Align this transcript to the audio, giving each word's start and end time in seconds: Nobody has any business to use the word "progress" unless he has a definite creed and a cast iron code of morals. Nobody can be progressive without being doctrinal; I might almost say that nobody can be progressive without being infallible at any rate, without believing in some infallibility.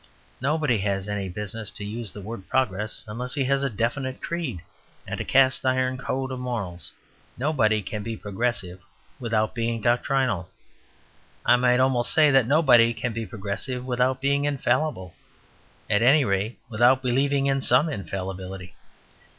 Nobody 0.41 0.79
has 0.79 1.07
any 1.07 1.29
business 1.29 1.69
to 1.69 1.85
use 1.85 2.11
the 2.11 2.21
word 2.23 2.49
"progress" 2.49 3.05
unless 3.07 3.35
he 3.35 3.43
has 3.43 3.61
a 3.61 3.69
definite 3.69 4.19
creed 4.19 4.63
and 5.05 5.21
a 5.21 5.23
cast 5.23 5.63
iron 5.63 5.95
code 5.99 6.31
of 6.31 6.39
morals. 6.39 6.91
Nobody 7.37 7.83
can 7.83 8.01
be 8.01 8.17
progressive 8.17 8.81
without 9.19 9.53
being 9.53 9.79
doctrinal; 9.79 10.49
I 11.45 11.55
might 11.57 11.79
almost 11.79 12.11
say 12.15 12.31
that 12.31 12.47
nobody 12.47 12.95
can 12.95 13.13
be 13.13 13.27
progressive 13.27 13.85
without 13.85 14.21
being 14.21 14.45
infallible 14.45 15.13
at 15.87 16.01
any 16.01 16.25
rate, 16.25 16.57
without 16.67 17.03
believing 17.03 17.45
in 17.45 17.61
some 17.61 17.87
infallibility. 17.87 18.73